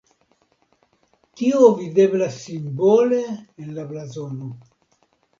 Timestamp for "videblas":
1.81-2.37